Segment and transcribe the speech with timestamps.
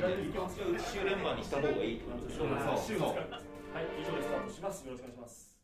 [0.00, 4.84] 週連番にした方がいいってことでしょはい、以上でスタートします。
[4.84, 5.54] よろしくお願いします。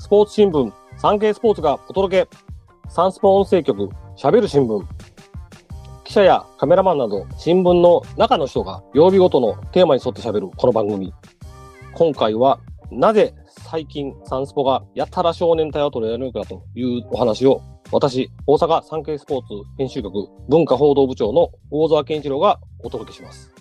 [0.00, 2.28] スポーツ新聞、サンケイスポーツがお届け。
[2.90, 4.84] サンスポ音声局、喋る新聞。
[6.04, 11.14] 記者やカメラマンなど、新聞の中の人が曜日ごとのテーマに沿って喋るこの番組。
[11.94, 19.46] 今回は、なぜ最近サンスポがやたら少年隊を取り上げるかというお話を、私、大阪サンケイスポーツ
[19.78, 23.53] 編集局文化報道部長の大沢健一郎がお届けします。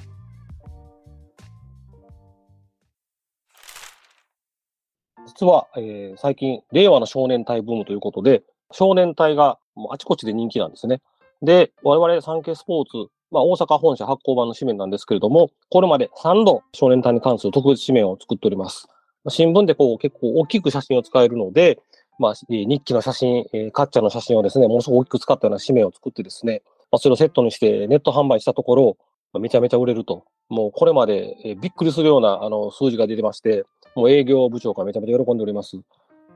[5.26, 11.02] 実は、えー最近、令和の少年隊ブームということで、少年隊がもうあちこちで人気なんですね。
[11.41, 18.88] で、我々産経スポーツ、まあ大阪本社発行版の紙面なんですけれども、これまで3度少年隊に関する特別紙面を作っております。
[19.30, 21.80] 新聞でこう結構大きく写真を使えるので、
[22.20, 28.98] まあ、日記の写真、えーカッチャの写真をですね、ものすごく大きく使ったような紙面を作ってですね、まあ、それをセットにしてネット販売したところ、
[29.40, 30.26] めちゃめちゃ売れると。
[30.49, 33.65] もうこれまで、えーびっくりするようなあの数字が出てまして、
[33.96, 35.77] もう営業部長がめちゃめちゃ喜んでおります。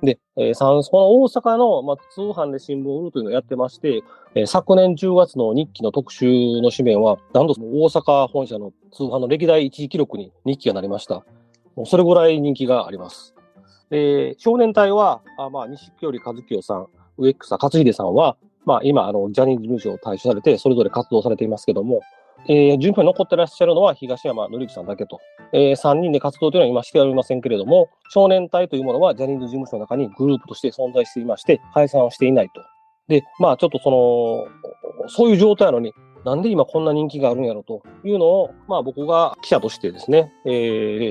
[0.03, 4.03] で、えー、サンスポの大阪の、まあ、通販で新聞を売るというのをやってまして、
[4.35, 11.25] えー昨年10月の日記の特集の紙面は、なんと大阪本社の通販の歴代1位記録に日記がなりました。
[11.75, 13.33] もうそれぐらい人気があります。
[13.89, 22.01] で、少年隊は、あまあ、西寄和清さん、植草克秀さんは、まあ、今、あの、ジャニーズ事務所を退所されて、それぞれ活動されていますけども、
[22.47, 25.19] えー、順調に残ってらっしゃるのは東山紀之さんだけと。
[25.53, 32.61] えー、3人で活動というのは今しておりませんけれども、少年隊というものはジャニーズ事務所の中にグループとして存在していまして、解散をしていないと。
[33.07, 35.93] で、まあちょっとその、そういう状態なのに、
[36.25, 40.53] なんで今こんな人気があるんやろというのを、まあ僕が記者としてですね、えー、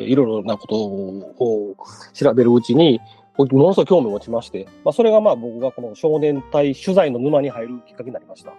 [0.05, 1.77] いろいろなことを
[2.13, 3.01] 調べるうちに、
[3.39, 8.53] ものすごい興味を持ちまして、まあそれがまあ僕がこの少年隊取材の沼に入るきっかけになりました。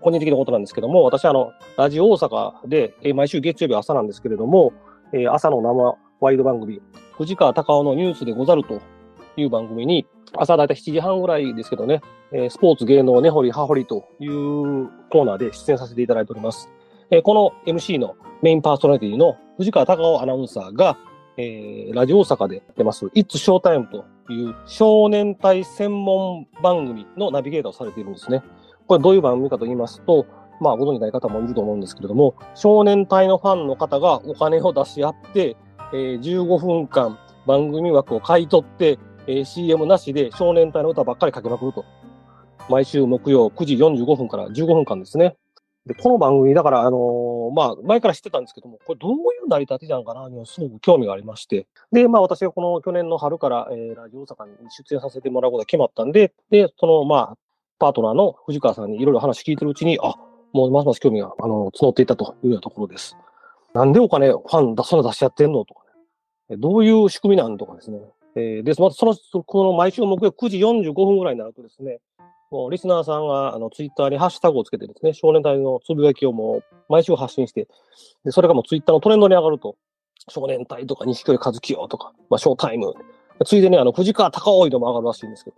[0.00, 4.72] 個人的なことなんですけども、私はあの、ラジオ大阪で、えー毎週月曜日朝なんですけれども、
[5.12, 6.80] えー朝の生ワイド番組、
[7.16, 8.80] 藤川隆夫のニュースでござると
[9.36, 10.06] いう番組に、
[10.36, 12.02] 朝だいたい7時半ぐらいですけどね、
[12.32, 16.70] えースポーツ芸能根掘り葉掘りというコーナーで出演させていただいております。
[17.10, 20.96] えーこの MC のメインパーソナリティの藤川隆夫アナウンサーが、
[21.36, 28.42] えーラジオ大阪で出ます、It's Showtime という少年隊専門番組のナビゲーターをされているんですね。
[28.90, 30.26] これどういう番組かと言いますと、
[30.60, 35.56] まあご存じない方もいると思うんですけれども、少年隊のファンの方がお金を出し合って、
[35.92, 38.98] えー15分間番組枠を買い取って、
[39.28, 41.84] えー CM なしで少年隊の歌ばっかりかけまくると。
[42.68, 45.36] 毎週木曜9時45分から15分間ですね。
[45.86, 49.14] で、この番組、だから、あのーまあ、前から知ってたんですけども、これどうい
[49.44, 51.68] う成り立てなんかなにはすごく興味がありまして。
[51.92, 57.36] で、まあ、私がこの去年の春から、えーラジオ大阪に出演させてもらうことが決まったんで、で、その、まあ、
[57.80, 60.14] パートナーの藤川さんにいろいろ話聞いてるうちに、あ、
[60.52, 63.16] もうますます興味が、あの、募っていったというようなところです。
[63.74, 65.80] なんでお金、ファンだ、そんな出し合ってんのとか
[66.50, 66.56] ね。
[66.56, 67.98] どういう仕組みなんとかですね。
[68.36, 69.14] えーで、またその、
[69.44, 72.00] この毎週木曜9時45分ぐらいになるとですね、
[72.50, 77.68] もうリスナーさんが、あの、ツイッターにハッシュタグをつけてですね、少年隊のつぶやきをもう毎週発信して、
[78.24, 79.76] で、それがもうツイッターのトレンドに上がると、
[80.28, 82.92] 少年隊とか錦織和清とか、まあ、ショータイム。
[83.46, 85.56] ついでにあの、藤川隆夫でも上がるらしいんですけど、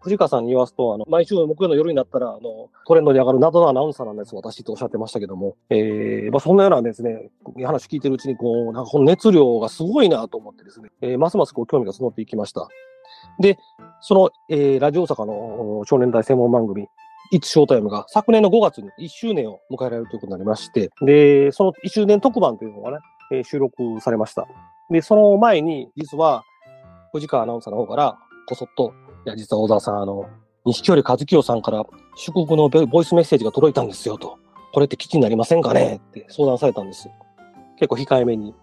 [0.00, 7.30] 藤川さんに言わすと、あの、毎週木曜の夜になったら、あの、トレンドに上がる謎のアナウンサーなんです、私とおっしゃってましたけども、えー、まあ、そんなようなですね、
[7.64, 12.68] 話聞いてるうちに、こう、なんかこの熱量がすごいなと思ってですね、えーますますこう興味が募っていきました。
[13.40, 13.58] で、
[14.00, 16.86] その、えーラジオ大阪の少年隊専門番組、
[17.30, 22.98] いつショータイムが昨年の5月に1周年を迎えられるということになりまして、で、その1周年特番というのがね、
[23.32, 24.46] えー収録されました。
[24.90, 26.44] で、その前に、実は、
[27.12, 28.94] 藤川アナウンサーの方から、こそっと、
[29.28, 30.26] いや、実は小沢さん、あの、
[30.64, 31.84] 錦織和清さんから
[32.16, 34.38] 祝福のボイスメッセージが届いたんですよと。
[34.72, 35.96] これって基地になりませんかね？
[35.96, 37.10] って相談されたんです。
[37.78, 38.54] 結構控えめに。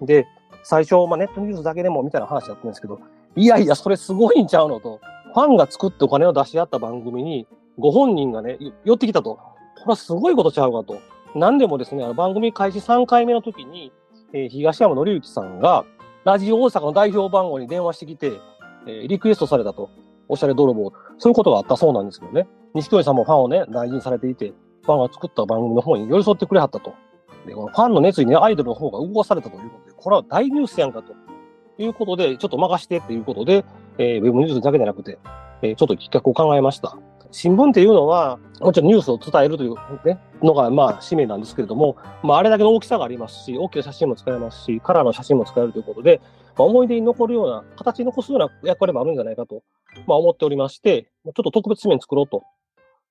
[0.00, 0.26] で、
[0.64, 2.98] 最初、まあ、ネットニュースだけでもみたいな話だったんですけど、
[3.36, 5.00] いやいや、それすごいんちゃうのと。
[5.34, 7.46] ファンが作ってお金を出し合った番組に、
[7.78, 8.56] ご本人がね、
[8.86, 9.34] 寄ってきたと。
[9.34, 9.40] こ
[9.80, 10.98] れはすごいことちゃうかと。
[11.34, 13.92] 何でもですね、あの番組開始3回目の時に、
[14.32, 15.84] えー東山紀之さんが、
[16.24, 18.32] ラジオ大阪の代表番号に電話してきて、
[18.86, 19.90] えーリクエストされたと。
[20.28, 20.92] おしゃれ泥棒。
[21.18, 22.46] そういうことがあったそうなんですけどね。
[22.74, 24.52] 錦織さんもファンをね、大事にされていて、
[24.84, 26.94] ファンが作った番組の方に寄り添ってくれはったと。
[27.46, 31.14] で、このファンの熱意にね、アイドルの方が動かされたということで、これは大ニュースやんかと。
[31.78, 33.64] いうことで、ちょっと任してっていうことで、
[33.98, 35.18] えーウェブニュースだけじゃなくて、
[35.62, 36.96] えーちょっと企画を考えました。
[37.36, 39.74] 新聞っていうのは、もちろんニュースを伝えるという、
[40.06, 46.22] ね、のが、まあ、使命なんですけれども、まあ、あれだけの大きさがありますし、大きな写真も使えますし、カラーの写真も使えるということで、
[46.56, 49.62] まあ、思い出に残るような、形に残すような役割もあるんじゃないかと、
[50.06, 52.42] まあ、思っておりまして、ちょっと特別紙面作ろうと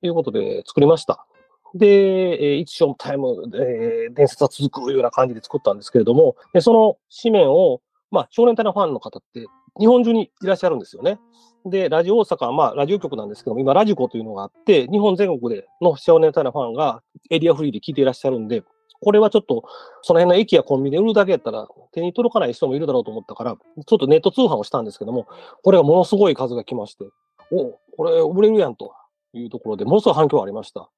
[0.01, 1.27] いうことで作りました。
[1.75, 7.79] で、えー、一ショータイム、えー、伝説は続くような感じで作ったんですけれども、でその紙面を、
[8.09, 9.45] まあ、少年隊のファンの方って
[9.79, 11.19] 日本中にいらっしゃるんですよね。
[11.65, 17.01] で、ラジオ大阪は、まあ、ラジオ局なんですけども、今、ラジコというのがあって、日本全国での少年隊のファンが
[17.31, 18.63] エリアフリーで聞いていらっしゃるんで、
[19.01, 19.63] これはちょっと、
[20.01, 25.27] その辺の駅やコンビニで売るだけやったら手に届かない人もいるだろうと思ったから、ちょっとネット通販をしたんですけども、
[25.63, 27.05] これがものすごい数が来まして、
[27.51, 28.93] お、これ売れるやんと
[29.33, 30.89] いうところで、ものすごい反響がありました。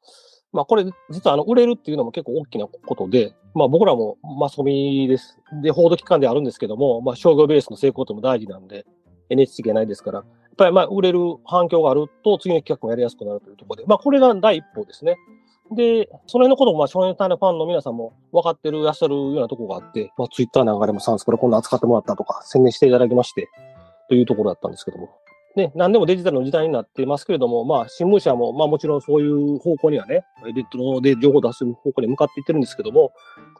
[0.58, 5.40] まあこれ、実はあの、売れるっていうのも結構大きなことで、まあ僕らもマスコミです。
[5.62, 8.86] で、報道機関であるんですけども、まあ商業ベースの成功っても大事なんで、
[9.30, 10.24] NHK ないですから、
[10.58, 15.16] ぱりまあ売れる反響があると次の企画もやりやすくなるというところで、まあこれが第一歩ですね。
[15.72, 23.50] で、その辺のこともまあ少年隊のファンの皆さんも分かってる、いらっしゃるようなところがあって、まあツイッターなんかでもサンスこれ今度扱ってもらったとか宣伝していただきまして、
[24.10, 25.10] というところだったんですけども。
[25.58, 33.12] ね、何でもデジタルの時代になってますけれども、まあ、新聞社も、まあもちろんそういう方向にはね、ネットで情報を出す方向に向かっていってるんですけども、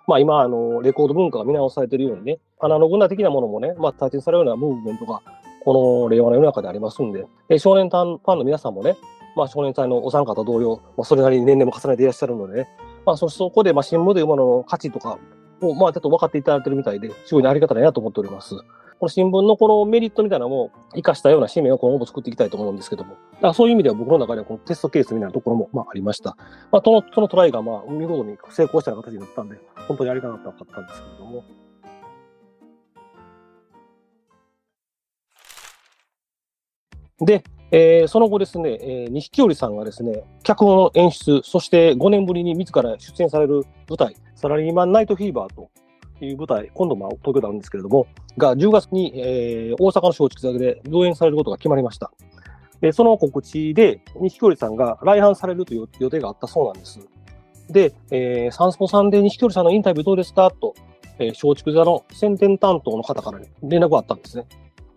[0.08, 5.22] まあ今、あの、レコード文化が見直されているようにね、アナログな的なものもね、まあ体験されるようなムーブメントが
[5.66, 8.96] この令和の世の中でありますんで、で少年隊ファンの皆さんもね、
[9.36, 12.68] まあ、少年隊のお三方同様、まあ、それなりに年齢も重ねていらっしゃるのでね、
[13.06, 15.20] まあ、そそこで、まあ、新聞というものの価値とか
[15.62, 18.56] を、まあ、ちょっと分かっていただいてるみたいで、すごいありがたいなと思っております。
[19.00, 26.36] この新聞のこのメリットみたいなのも活かしたような紙面を今後も作っていきたいと思うんですけども、だからそういう意味では僕の中ではこのテストケースみたいなところも、まあ、ありました。
[26.72, 29.58] まあ、その、そのトライが、まあ、見事に成功した形になったんで、
[29.88, 31.44] 本当にありがたかったんですけれども、
[37.20, 45.70] で、えー、その後ですね、えー、錦織さんがですね、脚本の演出、そして5年ぶりに自ら出演される舞台、サラリーマンナイトフィーバーと
[46.22, 52.12] いう舞台、今度も東京であるんですけれども、が10月に、えー、大阪の松竹座で上演されることが決まりました。
[52.80, 57.00] で、その告知で、錦織さんが来阪されるという予定があったそうなんです。
[57.70, 60.52] で、えー、サンスポさんで錦織さんのインタビューどうですか？
[60.52, 60.74] と、
[61.20, 64.46] えー、松竹座の宣伝担当の方から、連絡があったんですね。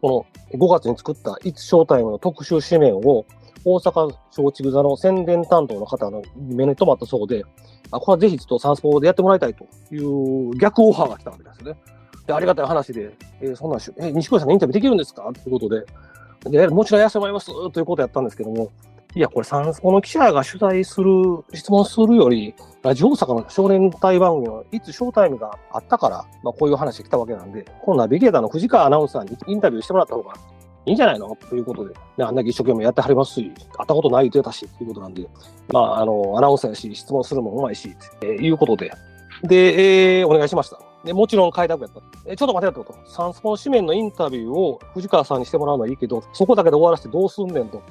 [0.00, 3.26] この5月に作ったいつショータイムの特集紙面を
[3.64, 7.44] 大阪松竹座の宣伝担当の方の目に留まったそうで、
[7.91, 11.81] あ、これはぜひちょっとサンスポでやってもらいたいという逆オファーが来たわけですよね。
[12.26, 15.85] で、ありがたい話で、えー、そんなんし、え、西川さんのインタビューできるんですかということで、
[16.44, 18.70] で、もちろんやらせてもらいますということやったんですけども、
[19.15, 21.11] いや、これ、サンスポの記者が取材する、
[21.53, 30.35] 質問するより、ラジオ大阪の少年隊番組はいつショータイムがあったから、まあ、こういう話来たわけなんで、このナビゲーターの藤川アナウンサーにインタビューしてもらった方が
[30.87, 31.37] いいんじゃないの？
[31.37, 35.29] ということで、ね、あんだけ一生懸命やってはりますし、会ったことない言ってたし、ということなんで、
[35.73, 38.93] まあ、あの、アナウンサーやし、質問するもうまいし、えー、いうことで、
[39.43, 40.79] で、えー、お願いしました。
[41.05, 42.01] で、もちろん快諾やった。
[42.27, 42.95] え、ちょっと待てよと。
[43.11, 47.83] サンスポの紙面のインタビューを藤川さんにしてもらうのはいいけど、そこだけで終わらせてどうすんねんと。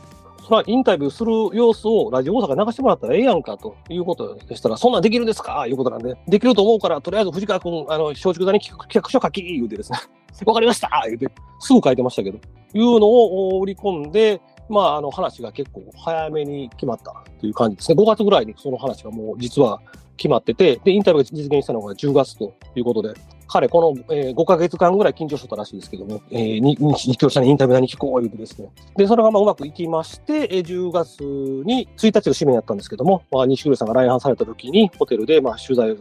[0.49, 5.67] それはインタビューする様子をラジオ大阪流してもらったらええやんかということでしたら、そんなんできるんですか？
[5.67, 9.99] いうことなんで、できると思うから、とりあえず藤川君、あの、松竹座に企画書書き、言うてですね、
[10.47, 10.89] わかりました！
[11.05, 11.27] 言うて、
[11.59, 12.39] すぐ書いてましたけど、
[12.73, 18.01] いうのを売り込んで、まあ、あの話が結構早めに決まったという感じですね。
[18.01, 19.79] 5月ぐらいにその話がもう実は
[20.17, 23.13] 決まってて、で、インタビューが実現したのが10月ということで、
[23.51, 28.69] 彼、この、えー、5ヶ月間ぐらい緊張しとったらしいですけども、えー、に、日教者にインタビューに聞こう言うてですね。
[28.95, 35.91] で、それがまあうまくいきまして、えー、10月に1日が紙面やったんですけども、まあ、西黒さんが来阪された時に、ホテルでまあ取材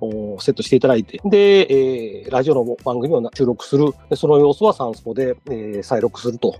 [0.00, 3.92] をセットしていただいて、で、えー、ラジオの番組を収録する。
[4.10, 6.56] で、その様子はサンスポで、えー、再録すると。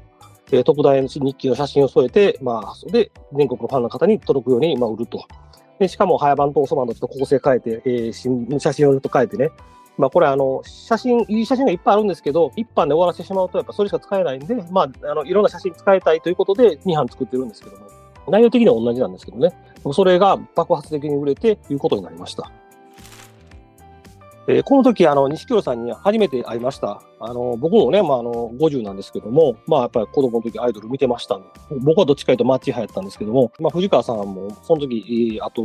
[0.52, 5.24] えー、特大の日記の写真を添えて、まあ、それで全国のファンの方に届くように、まあ、売ると。
[5.80, 9.50] で、しかも、早番と遅番とちょっと構成変えて、えー、写真をちょっと変えてね、
[9.98, 17.86] まあ、これあの、写真、いい写真がいっぱいあるんですけど、一般で終わらせてしまうと、やっぱそれしか使えないんで、まあ、あの、いろんな写真使いたいということで、2班作ってるんですけども、
[18.28, 19.52] 内容的には同じなんですけどね、
[19.92, 22.50] それが爆発的に売れて、いうことになりました。
[24.48, 27.02] えー、この時、あの、西京さんに初めて会いました。
[27.18, 31.46] あの、僕もね、まあ、あの、50なんですけども、まあ、やっぱり子供の時アイドル見てましたんで、
[31.80, 35.62] 僕はどっちかというとマッチ派やったんですけども、まあ、藤川さんも、その時、あと、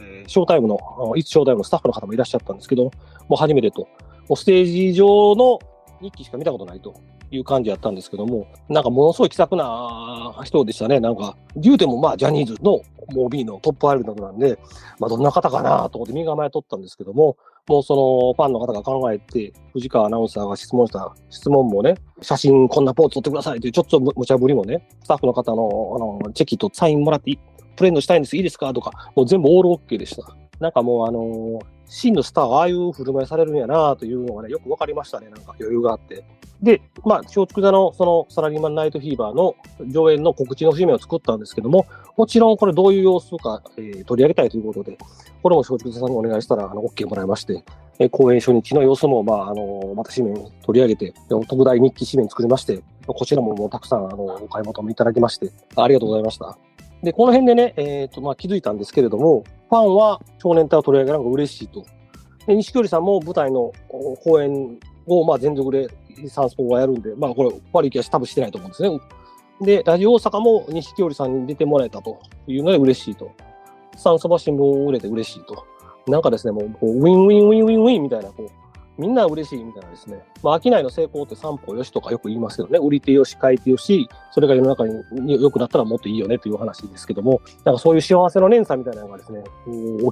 [0.00, 0.78] えー、ショータイムの、
[1.16, 2.90] いつショータイムのスタッフの方もいらっしゃったんですけど、も
[3.32, 3.82] う初めてと。
[4.28, 5.58] もうステージ上の
[6.00, 6.94] 日記しか見たことないと
[7.30, 10.98] いう感じやったんですけども、なんかものすごい気さくな人でしたね。
[10.98, 12.80] なんか、言うてもまあ、ジャニーズの
[13.12, 14.58] モービーのトップアイドルなどなんで、
[14.98, 17.36] まあ、どんな方かなと思って身構えとったんですけども、
[17.66, 25.62] もうそのファンの方が考えて、藤川アナウンサーが質問した質問もね、写真こんなポーズ撮ってくださいというちょっと無茶ぶりもね、スタッフの方の
[26.22, 27.38] あのチェキとサインもらって
[27.76, 30.36] プレンドしたいんです、いいですかとか、もう全部オールオッケーでした。
[30.60, 35.28] なんかもうあの真のスターはああいう振る舞いされるんやなというのがね、よくわかりましたね。
[35.28, 36.24] なんか余裕があって。
[36.62, 39.54] で、まあ、松竹座のそのサラリーマンナイトフィーバーの
[39.86, 41.86] 上演の告知の紙面を作ったんですけども、
[42.16, 44.96] もちろんこれどういう様子か、えー取り上げたいということで、
[45.42, 47.64] これも松竹座さんにお願いしたら、あの、OK もらいまして、
[47.98, 56.56] えー公演初日の様子も、まあ、あの、また紙面取り上げて、特大日記紙面作りまして、こちらももうたくさん、あの、お買い求めいただきまして、ありがとうございました。
[57.04, 61.84] で、この辺でね、えっ、と、まあ、気づいたんですけれども、ファンは少年隊を取り上げるのが嬉しいと。
[62.46, 65.88] で、錦織さんも舞台の公演を、まあ、全力で
[66.28, 69.00] サンスポはやるんで、まあ、これ、悪い気は多分してないと思うんですね。
[69.60, 73.30] で、ラジオ大阪も錦織さんに出てもらえたというので嬉しいと。
[73.96, 75.64] サンスポは新聞を売れて嬉しいと。
[76.06, 78.50] なんかですね、も、うウィンウィンウィンウィンウィンみたいな、こう、
[78.96, 80.22] みんな嬉しいみたいなですね。
[80.42, 89.42] まあ、商いの成功って三方よしとかよく言いますけどね、売り手よし、買い手よし、それが世の中に良くなったらもっといいよねという話ですけども、なんかそういう幸せの連鎖みたいなのがですね、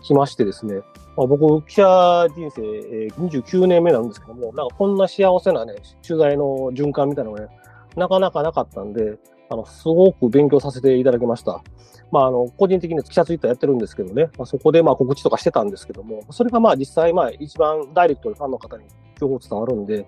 [0.01, 0.81] 起きましてですね、
[1.17, 5.75] まあ、僕、記者人生、えー29年目なんですけども、なんかこんな幸せなね、
[6.07, 7.49] 取材の循環みたいなのがね、
[7.97, 9.19] なかなかなかったんで、
[9.53, 11.63] あの、すごく勉強させていただきました。
[12.11, 18.85] まあ、あの、個人的に記者ツイッターやってるんですけどね、まあ、そこでまあ告知とかしてたんですけども、それがまあ実際まあ一番ダイレクトにファンの方に
[19.19, 20.07] 情報伝わるんで、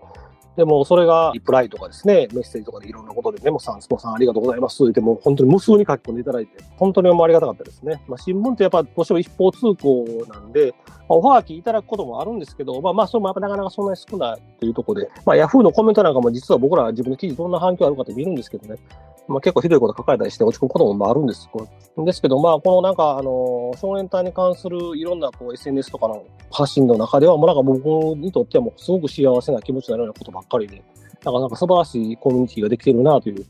[0.56, 4.92] でもそれがリプライとかですね、メッセージとかでいろんなことでね、もうさん、スポさんありがとうございます。
[4.92, 8.04] でも本当に無数に書き込んでいただいて、本当にもありがたかったですね。
[8.06, 18.78] まあ新聞ってやっぱどうしても一方通行なんで、まあ、おはがきいただくこともあるんですけど、まあまあそれもやっぱなかなかそんなに少ないというところで、まあヤフーのコメントなんかも実は僕ら自分の記事どんな反響あるかって見るんですけどね、
[19.28, 21.48] まあ結構ひどいこと書かれたりして落ち込むこともあるんです。
[21.96, 27.84] ですけど、まあこのなんかあの、少年隊に関するいろんなこう SNS とかの発信の中では、もうなんか僕
[28.18, 30.82] にとってはもうすごく幸せな気持ちになるようなことばっかりで、
[31.24, 33.46] なんかなんか素晴らしいコミュニティができてるなという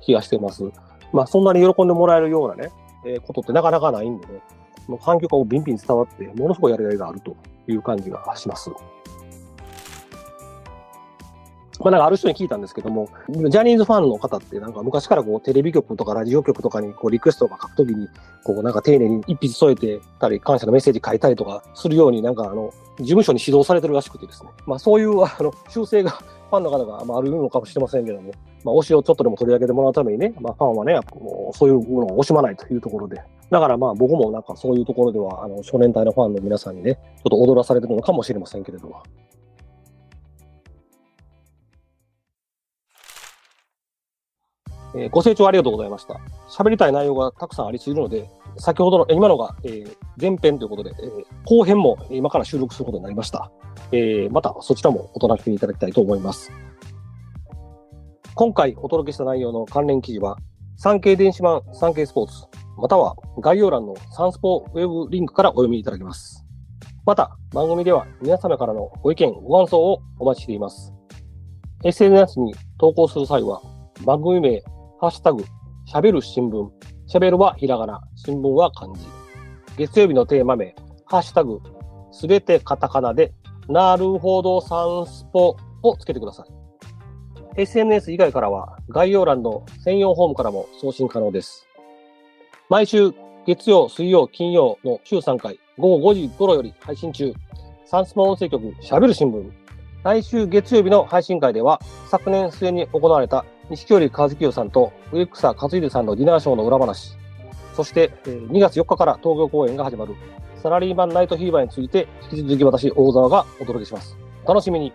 [0.00, 0.64] 気がしてます。
[1.12, 2.70] まあそんなに喜んでもらえるようなね、
[3.06, 4.40] えーことってなかなかないんでね、
[4.86, 8.70] もう反響がビンビン伝わって、ものすごいやりがいがあるという感じがします。
[11.80, 18.08] まあなんかある人に聞いたんですけども、ジャニーズファンの方ってなんか昔からこうテレビ局とかラジオ局とかにこうリクエストとか書くときに、
[18.44, 24.50] こうなんか丁寧に一筆添えてたり、感謝のメッセージ書いたりとかするようになんかあの、事務所に指導されてるらしくてですね。
[24.66, 28.32] まあそういうあの、修正がファンの方がまああるのかもしれませんけども、
[28.64, 33.22] まあ推しをちょっとでも取り上げてもらうためにね、まあファンはね、もうそういうものを惜しまないというところで。
[33.50, 39.02] だからまあ僕もなんかそういうところでは、あの、少年隊のファンの皆さんにね、ちょっと踊らされてるのかもしれませんけれども。
[44.94, 46.20] えーご清聴ありがとうございました。
[46.48, 53.50] 喋りたい内容がたくさんありすぎるので、先ほどの、今のが、えー前編ということで、えー後編も今から収録することになりました。
[53.92, 56.50] えーまたそちらもお楽しみいただきたいと思います。
[58.34, 60.38] 今回お届けした内容の関連記事は、
[60.76, 62.44] 産経電子版産経スポーツ、
[62.76, 66.44] または概要欄のサンスポウェブリンクからお読みいただけます。
[67.04, 70.92] また、番組では皆様からのご意見、ご感想をお待ちしています。
[71.84, 73.60] SNS に投稿する際は、
[74.04, 74.62] 番組名、
[75.00, 75.44] ハッシュタグ、
[75.86, 76.68] 喋る新聞、
[77.08, 79.00] 喋るはひらがな、新聞は漢字。
[79.76, 80.74] 月曜日のテーマ名、
[81.06, 81.60] ハッシュタグ、
[82.10, 83.32] すべてカタカナで、
[83.68, 87.60] なるほどサンスポをつけてください。
[87.62, 91.68] SNS 以外からは概要欄の専用フォームからも送信可能です。
[92.68, 93.12] 毎週
[93.46, 97.32] 月曜、水曜、金曜の週3回、午後5時頃より配信中。
[97.84, 99.48] サンスポ音声局喋る新聞。
[100.02, 107.16] 来週月曜日の配信会では、昨年末に行われた錦織和清さんと植草和秀さんのディナーショーの裏話。
[107.74, 110.14] そして、2月4日から東京公演が始まる
[110.56, 114.16] サラリーマンナイトフィーバーについて、引き続き私、大沢がお届けします。
[114.46, 114.92] 楽しみに。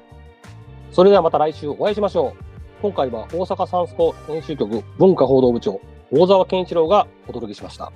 [0.91, 2.53] それではまた来週お会いしましょう。
[2.81, 5.79] 今回は大阪サンスポ編集局文化報道部長、
[6.11, 7.91] 大沢健一郎がお届けしました。